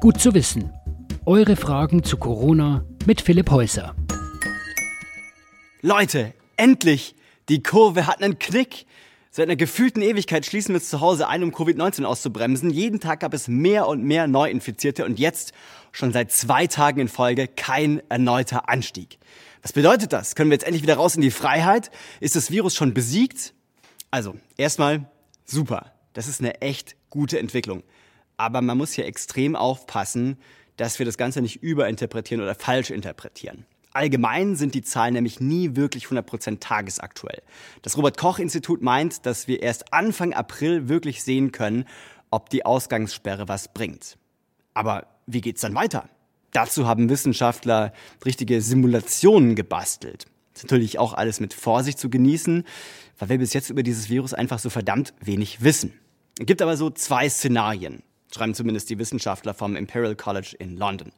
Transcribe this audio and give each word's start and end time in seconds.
Gut 0.00 0.18
zu 0.18 0.32
wissen. 0.32 0.72
Eure 1.26 1.56
Fragen 1.56 2.02
zu 2.02 2.16
Corona 2.16 2.86
mit 3.04 3.20
Philipp 3.20 3.50
Häuser. 3.50 3.94
Leute, 5.82 6.32
endlich! 6.56 7.14
Die 7.50 7.62
Kurve 7.62 8.06
hat 8.06 8.22
einen 8.22 8.38
Knick. 8.38 8.86
Seit 9.30 9.48
einer 9.48 9.56
gefühlten 9.56 10.00
Ewigkeit 10.00 10.46
schließen 10.46 10.72
wir 10.72 10.80
uns 10.80 10.88
zu 10.88 11.02
Hause 11.02 11.28
ein, 11.28 11.42
um 11.42 11.50
Covid-19 11.50 12.04
auszubremsen. 12.04 12.70
Jeden 12.70 12.98
Tag 12.98 13.20
gab 13.20 13.34
es 13.34 13.46
mehr 13.46 13.88
und 13.88 14.02
mehr 14.02 14.26
Neuinfizierte 14.26 15.04
und 15.04 15.18
jetzt 15.18 15.52
schon 15.92 16.14
seit 16.14 16.32
zwei 16.32 16.66
Tagen 16.66 17.00
in 17.00 17.08
Folge 17.08 17.46
kein 17.46 18.00
erneuter 18.08 18.70
Anstieg. 18.70 19.18
Was 19.60 19.74
bedeutet 19.74 20.14
das? 20.14 20.34
Können 20.34 20.48
wir 20.48 20.54
jetzt 20.54 20.64
endlich 20.64 20.82
wieder 20.82 20.96
raus 20.96 21.14
in 21.14 21.20
die 21.20 21.30
Freiheit? 21.30 21.90
Ist 22.20 22.36
das 22.36 22.50
Virus 22.50 22.74
schon 22.74 22.94
besiegt? 22.94 23.52
Also, 24.10 24.36
erstmal 24.56 25.10
super. 25.44 25.92
Das 26.14 26.26
ist 26.26 26.40
eine 26.40 26.62
echt 26.62 26.96
gute 27.10 27.38
Entwicklung. 27.38 27.82
Aber 28.40 28.62
man 28.62 28.78
muss 28.78 28.92
hier 28.94 29.04
extrem 29.04 29.54
aufpassen, 29.54 30.38
dass 30.78 30.98
wir 30.98 31.04
das 31.04 31.18
Ganze 31.18 31.42
nicht 31.42 31.62
überinterpretieren 31.62 32.42
oder 32.42 32.54
falsch 32.54 32.88
interpretieren. 32.88 33.66
Allgemein 33.92 34.56
sind 34.56 34.74
die 34.74 34.80
Zahlen 34.80 35.12
nämlich 35.12 35.40
nie 35.40 35.76
wirklich 35.76 36.06
100% 36.06 36.58
tagesaktuell. 36.58 37.42
Das 37.82 37.98
Robert 37.98 38.16
Koch 38.16 38.38
Institut 38.38 38.80
meint, 38.80 39.26
dass 39.26 39.46
wir 39.46 39.62
erst 39.62 39.92
Anfang 39.92 40.32
April 40.32 40.88
wirklich 40.88 41.22
sehen 41.22 41.52
können, 41.52 41.84
ob 42.30 42.48
die 42.48 42.64
Ausgangssperre 42.64 43.46
was 43.46 43.74
bringt. 43.74 44.16
Aber 44.72 45.06
wie 45.26 45.42
geht's 45.42 45.60
dann 45.60 45.74
weiter? 45.74 46.08
Dazu 46.52 46.86
haben 46.86 47.10
Wissenschaftler 47.10 47.92
richtige 48.24 48.62
Simulationen 48.62 49.54
gebastelt. 49.54 50.24
ist 50.54 50.62
natürlich 50.62 50.98
auch 50.98 51.12
alles 51.12 51.40
mit 51.40 51.52
Vorsicht 51.52 51.98
zu 51.98 52.08
genießen, 52.08 52.64
weil 53.18 53.28
wir 53.28 53.38
bis 53.38 53.52
jetzt 53.52 53.68
über 53.68 53.82
dieses 53.82 54.08
Virus 54.08 54.32
einfach 54.32 54.60
so 54.60 54.70
verdammt 54.70 55.12
wenig 55.20 55.62
wissen. 55.62 55.92
Es 56.38 56.46
gibt 56.46 56.62
aber 56.62 56.78
so 56.78 56.88
zwei 56.88 57.28
Szenarien, 57.28 58.02
schreiben 58.34 58.54
zumindest 58.54 58.90
die 58.90 58.98
Wissenschaftler 58.98 59.54
vom 59.54 59.76
Imperial 59.76 60.16
College 60.16 60.54
in 60.58 60.76
London. 60.76 61.12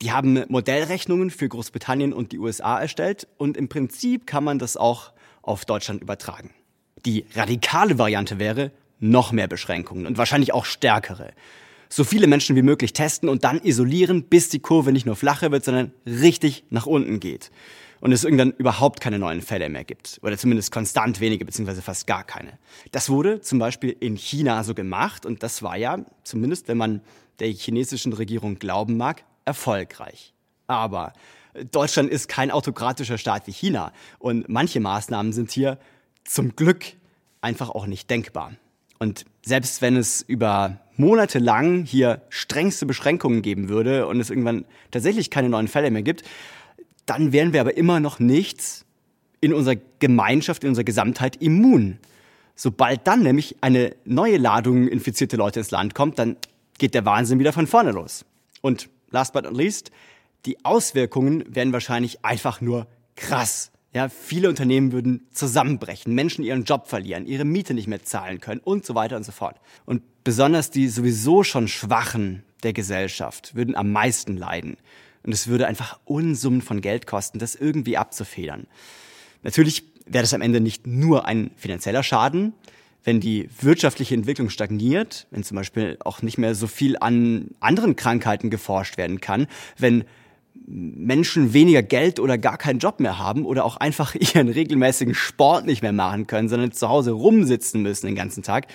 Die 0.00 0.12
haben 0.12 0.44
Modellrechnungen 0.48 1.30
für 1.30 1.48
Großbritannien 1.48 2.12
und 2.12 2.32
die 2.32 2.38
USA 2.38 2.80
erstellt 2.80 3.28
und 3.38 3.56
im 3.56 3.68
Prinzip 3.68 4.26
kann 4.26 4.44
man 4.44 4.58
das 4.58 4.76
auch 4.76 5.12
auf 5.42 5.64
Deutschland 5.64 6.02
übertragen. 6.02 6.50
Die 7.04 7.24
radikale 7.34 7.98
Variante 7.98 8.38
wäre 8.38 8.72
noch 8.98 9.32
mehr 9.32 9.48
Beschränkungen 9.48 10.06
und 10.06 10.18
wahrscheinlich 10.18 10.54
auch 10.54 10.64
stärkere 10.64 11.32
so 11.92 12.04
viele 12.04 12.26
Menschen 12.26 12.56
wie 12.56 12.62
möglich 12.62 12.94
testen 12.94 13.28
und 13.28 13.44
dann 13.44 13.60
isolieren, 13.62 14.24
bis 14.24 14.48
die 14.48 14.60
Kurve 14.60 14.92
nicht 14.92 15.04
nur 15.04 15.14
flacher 15.14 15.52
wird, 15.52 15.64
sondern 15.64 15.92
richtig 16.06 16.64
nach 16.70 16.86
unten 16.86 17.20
geht. 17.20 17.50
Und 18.02 18.10
es 18.10 18.24
irgendwann 18.24 18.50
überhaupt 18.50 19.00
keine 19.00 19.20
neuen 19.20 19.42
Fälle 19.42 19.68
mehr 19.68 19.84
gibt. 19.84 20.18
Oder 20.22 20.36
zumindest 20.36 20.72
konstant 20.72 21.20
wenige, 21.20 21.44
beziehungsweise 21.44 21.82
fast 21.82 22.08
gar 22.08 22.24
keine. 22.24 22.58
Das 22.90 23.08
wurde 23.08 23.40
zum 23.40 23.60
Beispiel 23.60 23.96
in 24.00 24.16
China 24.16 24.64
so 24.64 24.74
gemacht 24.74 25.24
und 25.24 25.44
das 25.44 25.62
war 25.62 25.76
ja, 25.76 26.04
zumindest 26.24 26.66
wenn 26.66 26.78
man 26.78 27.00
der 27.38 27.46
chinesischen 27.52 28.12
Regierung 28.12 28.58
glauben 28.58 28.96
mag, 28.96 29.22
erfolgreich. 29.44 30.34
Aber 30.66 31.12
Deutschland 31.70 32.10
ist 32.10 32.26
kein 32.26 32.50
autokratischer 32.50 33.18
Staat 33.18 33.46
wie 33.46 33.52
China 33.52 33.92
und 34.18 34.48
manche 34.48 34.80
Maßnahmen 34.80 35.32
sind 35.32 35.52
hier 35.52 35.78
zum 36.24 36.56
Glück 36.56 36.84
einfach 37.40 37.70
auch 37.70 37.86
nicht 37.86 38.10
denkbar. 38.10 38.50
Und 38.98 39.26
selbst 39.44 39.80
wenn 39.80 39.96
es 39.96 40.22
über 40.22 40.80
Monate 40.96 41.38
lang 41.38 41.84
hier 41.84 42.22
strengste 42.30 42.84
Beschränkungen 42.84 43.42
geben 43.42 43.68
würde 43.68 44.08
und 44.08 44.18
es 44.18 44.28
irgendwann 44.28 44.64
tatsächlich 44.90 45.30
keine 45.30 45.48
neuen 45.48 45.68
Fälle 45.68 45.92
mehr 45.92 46.02
gibt, 46.02 46.24
dann 47.06 47.32
wären 47.32 47.52
wir 47.52 47.60
aber 47.60 47.76
immer 47.76 48.00
noch 48.00 48.18
nicht 48.18 48.84
in 49.40 49.52
unserer 49.52 49.76
Gemeinschaft, 49.98 50.62
in 50.64 50.70
unserer 50.70 50.84
Gesamtheit 50.84 51.36
immun. 51.36 51.98
Sobald 52.54 53.06
dann 53.06 53.22
nämlich 53.22 53.56
eine 53.60 53.96
neue 54.04 54.36
Ladung 54.36 54.86
infizierte 54.88 55.36
Leute 55.36 55.60
ins 55.60 55.70
Land 55.70 55.94
kommt, 55.94 56.18
dann 56.18 56.36
geht 56.78 56.94
der 56.94 57.04
Wahnsinn 57.04 57.38
wieder 57.38 57.52
von 57.52 57.66
vorne 57.66 57.90
los. 57.90 58.24
Und 58.60 58.88
last 59.10 59.32
but 59.32 59.44
not 59.44 59.56
least, 59.56 59.90
die 60.46 60.64
Auswirkungen 60.64 61.44
werden 61.54 61.72
wahrscheinlich 61.72 62.24
einfach 62.24 62.60
nur 62.60 62.86
krass. 63.16 63.70
Ja, 63.94 64.08
viele 64.08 64.48
Unternehmen 64.48 64.92
würden 64.92 65.26
zusammenbrechen, 65.32 66.14
Menschen 66.14 66.44
ihren 66.44 66.64
Job 66.64 66.88
verlieren, 66.88 67.26
ihre 67.26 67.44
Miete 67.44 67.74
nicht 67.74 67.88
mehr 67.88 68.02
zahlen 68.02 68.40
können 68.40 68.60
und 68.64 68.86
so 68.86 68.94
weiter 68.94 69.16
und 69.16 69.24
so 69.24 69.32
fort. 69.32 69.56
Und 69.84 70.02
besonders 70.24 70.70
die 70.70 70.88
sowieso 70.88 71.42
schon 71.42 71.68
Schwachen 71.68 72.42
der 72.62 72.72
Gesellschaft 72.72 73.54
würden 73.54 73.76
am 73.76 73.92
meisten 73.92 74.36
leiden. 74.36 74.76
Und 75.24 75.32
es 75.32 75.48
würde 75.48 75.66
einfach 75.66 75.98
Unsummen 76.04 76.62
von 76.62 76.80
Geld 76.80 77.06
kosten, 77.06 77.38
das 77.38 77.54
irgendwie 77.54 77.96
abzufedern. 77.96 78.66
Natürlich 79.42 79.84
wäre 80.06 80.22
das 80.22 80.34
am 80.34 80.42
Ende 80.42 80.60
nicht 80.60 80.86
nur 80.86 81.26
ein 81.26 81.50
finanzieller 81.56 82.02
Schaden, 82.02 82.54
wenn 83.04 83.20
die 83.20 83.48
wirtschaftliche 83.60 84.14
Entwicklung 84.14 84.48
stagniert, 84.48 85.26
wenn 85.30 85.42
zum 85.42 85.56
Beispiel 85.56 85.96
auch 86.04 86.22
nicht 86.22 86.38
mehr 86.38 86.54
so 86.54 86.66
viel 86.66 86.96
an 86.98 87.48
anderen 87.60 87.96
Krankheiten 87.96 88.50
geforscht 88.50 88.96
werden 88.96 89.20
kann, 89.20 89.46
wenn 89.76 90.04
Menschen 90.66 91.52
weniger 91.52 91.82
Geld 91.82 92.20
oder 92.20 92.38
gar 92.38 92.58
keinen 92.58 92.78
Job 92.78 93.00
mehr 93.00 93.18
haben 93.18 93.44
oder 93.44 93.64
auch 93.64 93.76
einfach 93.76 94.14
ihren 94.34 94.48
regelmäßigen 94.48 95.14
Sport 95.14 95.66
nicht 95.66 95.82
mehr 95.82 95.92
machen 95.92 96.26
können, 96.26 96.48
sondern 96.48 96.72
zu 96.72 96.88
Hause 96.88 97.12
rumsitzen 97.12 97.82
müssen 97.82 98.06
den 98.06 98.14
ganzen 98.14 98.42
Tag, 98.42 98.66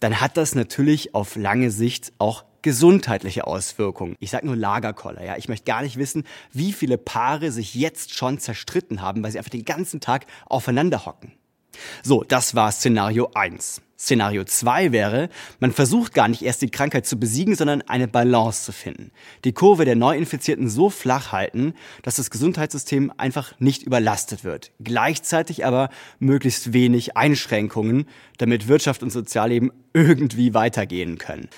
dann 0.00 0.20
hat 0.20 0.36
das 0.36 0.54
natürlich 0.54 1.14
auf 1.14 1.36
lange 1.36 1.70
Sicht 1.70 2.12
auch 2.18 2.44
gesundheitliche 2.62 3.46
Auswirkungen. 3.46 4.16
Ich 4.20 4.30
sage 4.30 4.46
nur 4.46 4.56
Lagerkoller, 4.56 5.24
ja. 5.24 5.36
Ich 5.36 5.48
möchte 5.48 5.64
gar 5.64 5.82
nicht 5.82 5.96
wissen, 5.96 6.24
wie 6.52 6.72
viele 6.72 6.98
Paare 6.98 7.52
sich 7.52 7.74
jetzt 7.74 8.14
schon 8.14 8.38
zerstritten 8.38 9.02
haben, 9.02 9.22
weil 9.22 9.32
sie 9.32 9.38
einfach 9.38 9.50
den 9.50 9.64
ganzen 9.64 10.00
Tag 10.00 10.26
aufeinander 10.46 11.06
hocken. 11.06 11.32
So, 12.02 12.24
das 12.24 12.54
war 12.54 12.72
Szenario 12.72 13.30
1. 13.34 13.82
Szenario 13.98 14.44
2 14.44 14.92
wäre, 14.92 15.30
man 15.58 15.72
versucht 15.72 16.12
gar 16.12 16.28
nicht 16.28 16.42
erst 16.42 16.60
die 16.60 16.70
Krankheit 16.70 17.06
zu 17.06 17.18
besiegen, 17.18 17.54
sondern 17.54 17.80
eine 17.82 18.06
Balance 18.06 18.64
zu 18.64 18.72
finden. 18.72 19.10
Die 19.44 19.52
Kurve 19.52 19.86
der 19.86 19.96
Neuinfizierten 19.96 20.68
so 20.68 20.90
flach 20.90 21.32
halten, 21.32 21.72
dass 22.02 22.16
das 22.16 22.30
Gesundheitssystem 22.30 23.10
einfach 23.16 23.58
nicht 23.58 23.84
überlastet 23.84 24.44
wird. 24.44 24.70
Gleichzeitig 24.80 25.64
aber 25.64 25.88
möglichst 26.18 26.74
wenig 26.74 27.16
Einschränkungen, 27.16 28.06
damit 28.36 28.68
Wirtschaft 28.68 29.02
und 29.02 29.10
Sozialleben 29.10 29.72
irgendwie 29.94 30.52
weitergehen 30.52 31.16
können. 31.16 31.48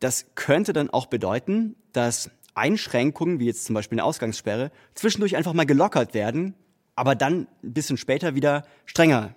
Das 0.00 0.26
könnte 0.34 0.72
dann 0.72 0.90
auch 0.90 1.06
bedeuten, 1.06 1.76
dass 1.92 2.30
Einschränkungen, 2.54 3.40
wie 3.40 3.46
jetzt 3.46 3.64
zum 3.64 3.74
Beispiel 3.74 3.98
eine 3.98 4.04
Ausgangssperre, 4.04 4.70
zwischendurch 4.94 5.36
einfach 5.36 5.52
mal 5.52 5.66
gelockert 5.66 6.14
werden, 6.14 6.54
aber 6.96 7.14
dann 7.14 7.46
ein 7.62 7.72
bisschen 7.72 7.96
später 7.96 8.34
wieder 8.34 8.64
strenger 8.84 9.34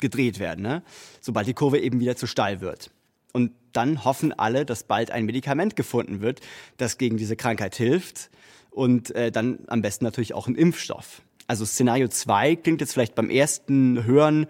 gedreht 0.00 0.38
werden, 0.38 0.62
ne? 0.62 0.82
sobald 1.20 1.46
die 1.46 1.54
Kurve 1.54 1.78
eben 1.78 2.00
wieder 2.00 2.16
zu 2.16 2.26
steil 2.26 2.60
wird. 2.60 2.90
Und 3.32 3.52
dann 3.72 4.04
hoffen 4.04 4.32
alle, 4.32 4.64
dass 4.64 4.84
bald 4.84 5.10
ein 5.10 5.24
Medikament 5.24 5.76
gefunden 5.76 6.20
wird, 6.20 6.40
das 6.76 6.98
gegen 6.98 7.16
diese 7.16 7.36
Krankheit 7.36 7.74
hilft 7.74 8.30
und 8.70 9.14
äh, 9.14 9.30
dann 9.30 9.60
am 9.68 9.82
besten 9.82 10.04
natürlich 10.04 10.34
auch 10.34 10.46
ein 10.46 10.54
Impfstoff. 10.56 11.22
Also 11.46 11.64
Szenario 11.64 12.08
2 12.08 12.56
klingt 12.56 12.80
jetzt 12.80 12.92
vielleicht 12.92 13.14
beim 13.14 13.30
ersten 13.30 14.04
Hören 14.04 14.46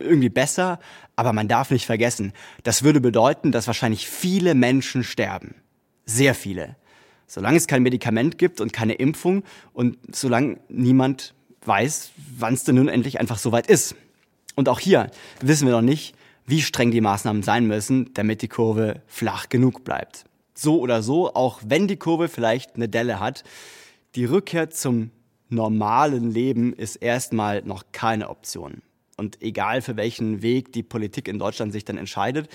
irgendwie 0.00 0.28
besser, 0.28 0.78
aber 1.16 1.32
man 1.32 1.48
darf 1.48 1.70
nicht 1.70 1.86
vergessen, 1.86 2.32
das 2.62 2.82
würde 2.82 3.00
bedeuten, 3.00 3.52
dass 3.52 3.66
wahrscheinlich 3.66 4.08
viele 4.08 4.54
Menschen 4.54 5.04
sterben. 5.04 5.54
Sehr 6.06 6.34
viele. 6.34 6.76
Solange 7.26 7.56
es 7.56 7.66
kein 7.66 7.82
Medikament 7.82 8.38
gibt 8.38 8.60
und 8.60 8.72
keine 8.72 8.94
Impfung 8.94 9.44
und 9.72 9.98
solange 10.12 10.58
niemand 10.68 11.34
weiß, 11.64 12.10
wann 12.38 12.54
es 12.54 12.64
denn 12.64 12.76
nun 12.76 12.88
endlich 12.88 13.20
einfach 13.20 13.38
soweit 13.38 13.68
ist. 13.68 13.94
Und 14.56 14.68
auch 14.68 14.80
hier 14.80 15.10
wissen 15.40 15.66
wir 15.66 15.74
noch 15.74 15.82
nicht, 15.82 16.14
wie 16.46 16.62
streng 16.62 16.90
die 16.90 17.00
Maßnahmen 17.00 17.42
sein 17.42 17.66
müssen, 17.66 18.12
damit 18.14 18.42
die 18.42 18.48
Kurve 18.48 19.02
flach 19.06 19.48
genug 19.48 19.84
bleibt. 19.84 20.24
So 20.54 20.80
oder 20.80 21.02
so, 21.02 21.32
auch 21.34 21.60
wenn 21.64 21.86
die 21.86 21.96
Kurve 21.96 22.28
vielleicht 22.28 22.74
eine 22.74 22.88
Delle 22.88 23.20
hat, 23.20 23.44
die 24.16 24.24
Rückkehr 24.24 24.70
zum 24.70 25.12
normalen 25.48 26.30
Leben 26.30 26.72
ist 26.72 26.96
erstmal 26.96 27.62
noch 27.62 27.84
keine 27.92 28.28
Option. 28.28 28.82
Und 29.20 29.42
egal 29.42 29.82
für 29.82 29.98
welchen 29.98 30.40
Weg 30.40 30.72
die 30.72 30.82
Politik 30.82 31.28
in 31.28 31.38
Deutschland 31.38 31.74
sich 31.74 31.84
dann 31.84 31.98
entscheidet, 31.98 32.48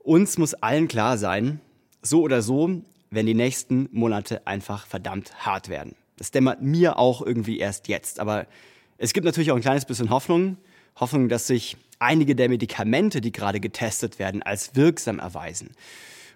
uns 0.00 0.36
muss 0.36 0.52
allen 0.52 0.88
klar 0.88 1.16
sein, 1.16 1.58
so 2.02 2.20
oder 2.20 2.42
so, 2.42 2.82
wenn 3.08 3.24
die 3.24 3.32
nächsten 3.32 3.88
Monate 3.90 4.46
einfach 4.46 4.86
verdammt 4.86 5.46
hart 5.46 5.70
werden. 5.70 5.94
Das 6.18 6.32
dämmert 6.32 6.60
mir 6.60 6.98
auch 6.98 7.22
irgendwie 7.22 7.58
erst 7.58 7.88
jetzt. 7.88 8.20
Aber 8.20 8.46
es 8.98 9.14
gibt 9.14 9.24
natürlich 9.24 9.52
auch 9.52 9.56
ein 9.56 9.62
kleines 9.62 9.86
bisschen 9.86 10.10
Hoffnung. 10.10 10.58
Hoffnung, 10.96 11.30
dass 11.30 11.46
sich 11.46 11.78
einige 11.98 12.36
der 12.36 12.50
Medikamente, 12.50 13.22
die 13.22 13.32
gerade 13.32 13.58
getestet 13.58 14.18
werden, 14.18 14.42
als 14.42 14.76
wirksam 14.76 15.18
erweisen. 15.18 15.70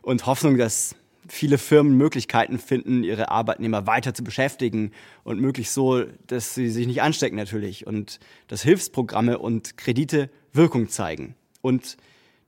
Und 0.01 0.25
Hoffnung, 0.25 0.57
dass 0.57 0.97
viele 1.29 1.59
Firmen 1.59 1.97
Möglichkeiten 1.97 2.59
finden, 2.59 3.05
ihre 3.05 3.31
Arbeitnehmer 3.31 3.87
weiter 3.87 4.15
zu 4.15 4.25
beschäftigen 4.25 4.93
und 5.23 5.41
möglichst 5.41 5.75
so, 5.75 6.05
dass 6.27 6.55
sie 6.55 6.69
sich 6.69 6.87
nicht 6.87 7.03
anstecken 7.03 7.37
natürlich 7.37 7.87
und 7.87 8.21
dass 8.49 8.63
Hilfsprogramme 8.63 9.39
und 9.39 9.77
Kredite 9.77 10.31
Wirkung 10.53 10.89
zeigen. 10.89 11.35
Und 11.63 11.97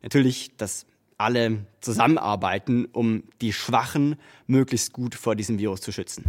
natürlich, 0.02 0.56
dass 0.56 0.86
alle 1.18 1.66
zusammenarbeiten, 1.80 2.86
um 2.86 3.24
die 3.40 3.52
Schwachen 3.52 4.16
möglichst 4.46 4.92
gut 4.92 5.14
vor 5.14 5.34
diesem 5.34 5.58
Virus 5.58 5.80
zu 5.80 5.92
schützen. 5.92 6.24